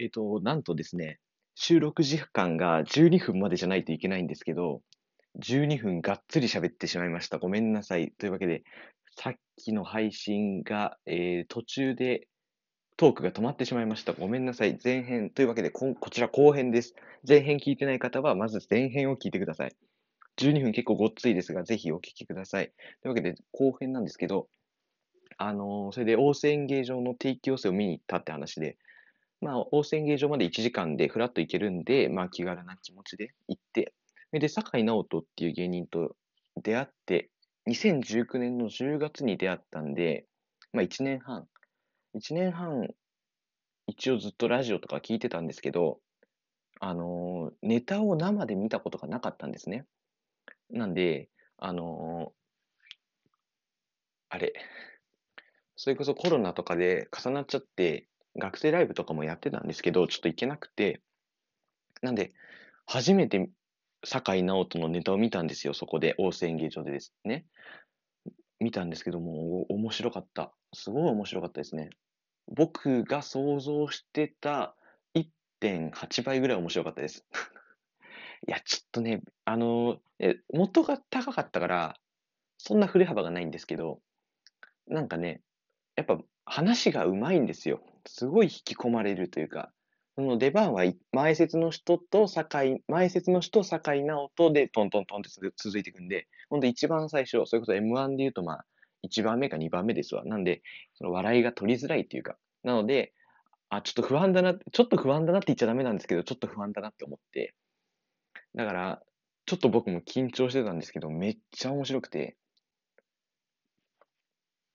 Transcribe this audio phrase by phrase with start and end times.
[0.00, 1.18] えっと、なんとですね、
[1.54, 4.82] 収録時間が12分までじゃないといけないんですけど、
[5.38, 7.38] 12分がっつり喋ってしまいました。
[7.38, 8.12] ごめんなさい。
[8.18, 8.62] というわけで、
[9.16, 12.28] さっきの配信が、えー途中で
[12.96, 14.12] トークが止まってしまいました。
[14.12, 14.78] ごめんなさい。
[14.82, 15.30] 前編。
[15.30, 16.94] というわけで、ここちら後編です。
[17.26, 19.74] 前編聞いてない方は、まず前編を聞いてください。
[20.36, 22.72] 12分結構ごっついですが、ぜひお聞きください。
[23.02, 24.48] というわけで、後編なんですけど、
[25.38, 28.76] あのーそれで、大瀬演芸場の定期寄せを見に行ったって話で、
[29.44, 33.92] まあ、大瀬演芸場まで1時間でフラッと行けるんで、まあ、気軽な気持ちで行って、
[34.32, 36.16] で、酒井直人っていう芸人と
[36.62, 37.28] 出会って、
[37.68, 40.24] 2019年の10月に出会ったんで、
[40.72, 41.46] まあ、1年半、
[42.16, 42.88] 1年半、
[43.86, 45.98] 一応ずっとラジオとか聞いてたんですけど、
[46.80, 49.84] あのネタを生で見たことがなかったんですね。
[50.70, 52.32] なんで、あの
[54.30, 54.54] あれ、
[55.76, 58.06] それこそコロナとかで重なっちゃって、
[58.36, 61.02] 学生ライブとかもやってたんですけど、ちょっと行けなくて、
[62.02, 62.32] なんで、
[62.86, 63.48] 初めて
[64.04, 67.46] 酒井直人のネタを見たんですよ、そこで、大瀬演芸場でですね。
[68.60, 70.52] 見たんですけども、面白かった。
[70.72, 71.90] すごい面白かったですね。
[72.48, 74.76] 僕が想像してた
[75.14, 77.26] 1.8倍ぐらい面白かったです。
[78.46, 80.00] いや、ちょっとね、あの、
[80.52, 82.00] 元が高かったから、
[82.58, 84.00] そんな振れ幅がないんですけど、
[84.86, 85.42] なんかね、
[85.96, 87.82] やっぱ話がうまいんですよ。
[88.06, 89.72] すごい引き込まれるというか、
[90.16, 98.64] その出番はい前説の人と酒井、前説の人、酒井直人でトントントンって続続いていくんで、ほんと一番最初、それこそ M1 で言うとまあ、
[99.04, 100.24] 1番目か2番目ですわ。
[100.24, 100.62] なんで、
[100.94, 103.12] その笑いが取りづらいというか、なので、
[103.70, 107.54] あ、ちょっと不安だな、ちょっと不安だなって言っちゃダメなんですけど、ちょっと不安だなって思って、
[108.54, 109.02] だから、
[109.46, 112.36] ちょっと僕も緊張してたんですけど、めっちゃ面白くて、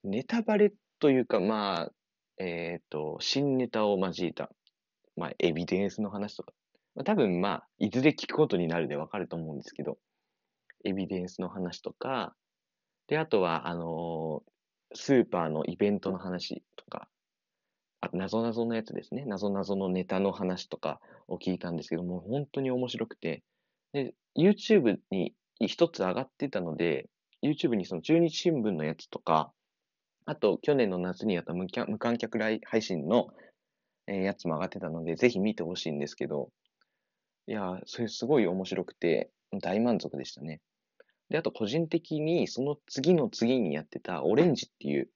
[0.04, 1.92] ネタバレというか、まあ、
[2.40, 4.50] えっ、と、新ネタを交えた、
[5.16, 6.54] まあ、エビデンスの話とか、
[6.96, 9.98] まあ、多分まあ、いずれ聞くことになるでわかると思うんですけど、
[10.86, 12.34] エビデンスの話とか、
[13.08, 14.50] で、あとは、あのー
[14.94, 17.08] スーパーのイベントの話とか、
[18.02, 19.26] あと、なぞなぞのやつですね。
[19.26, 23.44] なぞなぞのネタの話とかを聞いたんですけども、本当に面白くて、
[23.94, 27.08] で、YouTube に一つ上がってたので、
[27.44, 29.52] YouTube にその中日新聞のやつとか、
[30.30, 33.30] あと、去年の夏にやった無観客ライ配信の、
[34.06, 36.52] えやつも上がってたので、ぜひ見てほしいんですけど、
[37.48, 40.62] いや、それすごい面白くて、大満足でしたね。
[41.30, 45.10] で、あと個人的にその次の次にやってたオレンジっていう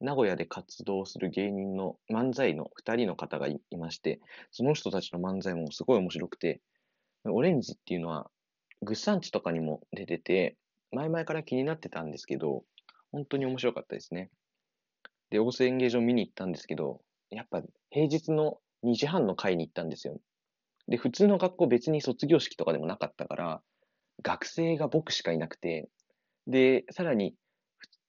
[0.00, 4.18] 名古屋で活動する芸人の漫才の2人の方がいいまして、
[4.50, 6.60] その人たちの漫才もすごい面白くて、
[7.24, 8.32] オレンジっていうのは、
[8.82, 10.56] グッサンチとかにも出てて、
[10.90, 12.64] 前々から気になってたんですけど、
[13.12, 14.28] 本当に面白かったですね。
[15.30, 17.00] で、大瀬演芸場見に行ったんですけど、
[17.30, 20.20] やっぱ平日の2時半の会に行ったんですよ。
[20.88, 23.62] で、普通の学校別に卒業式とかでもなかったから、
[24.22, 25.88] 学生が僕しかいなくて、
[26.46, 27.34] で、さらに、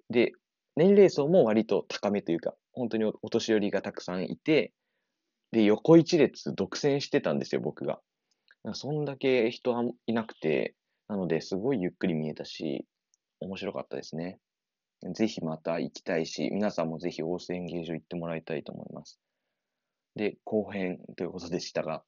[0.09, 0.31] で、
[0.75, 4.73] 年齢層も割と高めというか、本当にお年寄りがたくさんいて、
[5.51, 7.99] で、横一列独占してたんですよ、僕が。
[8.73, 10.75] そんだけ人はいなくて、
[11.07, 12.85] なので、すごいゆっくり見えたし、
[13.39, 14.39] 面白かったですね。
[15.13, 19.19] ぜひまた行きたいし、皆さんもぜひ大瀬演芸場行ってもらいたいと思います。
[20.15, 22.03] で、後編ということでしたが、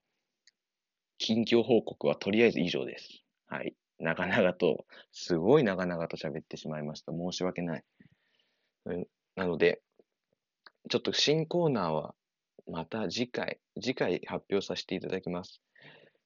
[1.18, 3.24] 近況報告はとりあえず以上です。
[3.48, 3.76] はい。
[4.00, 7.12] 長々と、すごい長々と喋ってしまいました。
[7.12, 7.84] 申し訳ない。
[9.36, 9.82] なので、
[10.90, 12.16] ちょっと新コーナーは
[12.68, 15.62] また次回、次回発表させていただきます。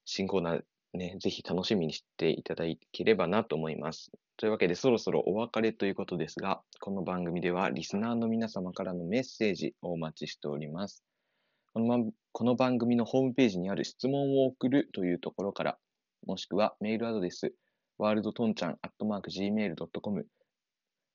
[0.04, 0.64] 新コーナー
[0.96, 4.10] ね、ぜひ楽しみにしていただければなと思います。
[4.36, 11.04] というわけで、そろそろお別れということですが、この番組ではリスナーの皆様からのメッセージをお待ちしております。
[11.72, 15.78] このまこの番組のホームページにある質問を送るというところから、
[16.26, 17.52] もしくはメールアドレス、
[17.98, 20.26] ワールドトンちゃんアットマーク Gmail.com、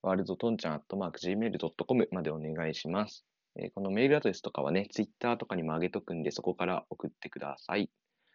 [0.01, 3.25] ワールドトンちゃんアットマーク Gmail.com までお願いします。
[3.55, 7.89] えこのメールアドレスとかはね、ツイッターとかにも上げとくんで、そこから送ってください。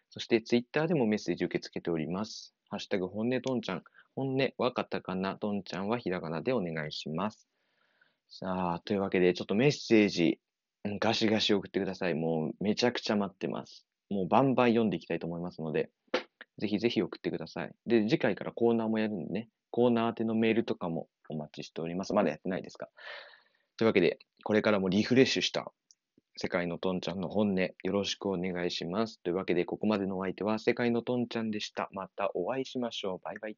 [0.09, 2.53] そしてツイッターでもメッセージ受け付けております。
[2.69, 3.83] ハッシュタグ本音トンちゃん、
[4.15, 7.47] 本音はカタカナ、トンちゃんはひらがなでお願いします。
[8.29, 10.39] さあ、というわけで、ちょっとメッセージ、
[10.99, 12.13] ガシガシ送ってください。
[12.13, 13.85] もうめちゃくちゃ待ってます。
[14.09, 15.89] もうバンバン読んでいきたいと思いますので、
[16.57, 17.71] ぜひぜひ送ってください。
[17.85, 22.13] で、次回からコーナーもやるんでね、コーナー宛てのメールとかもお待ちしております。
[22.13, 22.89] まだやってないですか
[23.77, 25.71] というわけで、これからもリフレッシュした
[26.37, 29.21] 世界のトンちゃんの本音、よろしくお願いします。
[29.21, 31.87] というわけで、ここまでのお相手は世界のトンちゃんでした。
[31.93, 33.19] またお会いしましょう。
[33.23, 33.55] バイバイ。